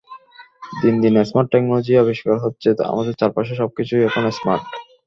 [0.81, 4.63] দিন দিন smart technology আবিষ্কার হচ্ছে, আমাদের চারপাশের সবকিছুই এখন স্মার্ট।